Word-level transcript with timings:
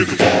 Get 0.00 0.08
the 0.08 0.16
fuck. 0.16 0.39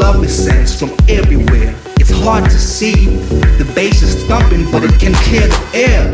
Lovely 0.00 0.28
scents 0.28 0.78
from 0.78 0.90
everywhere. 1.08 1.74
It's 1.98 2.10
hard 2.10 2.44
to 2.44 2.58
see. 2.58 2.94
The 3.58 3.70
bass 3.74 4.02
is 4.02 4.24
thumping, 4.24 4.70
but 4.70 4.82
it 4.82 4.98
can 4.98 5.14
kill 5.24 5.48
the 5.48 5.60
air. 5.74 6.04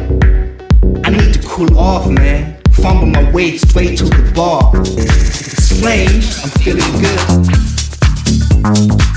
I 1.05 1.11
need 1.11 1.35
to 1.35 1.41
cool 1.47 1.79
off, 1.79 2.09
man. 2.09 2.61
Fumble 2.73 3.07
my 3.07 3.31
way 3.33 3.57
straight 3.57 3.99
to 3.99 4.05
the 4.05 4.33
bar. 4.35 4.73
It's 4.75 5.65
strange, 5.65 6.27
I'm 6.43 6.51
feeling 6.61 7.01
good. 9.11 9.16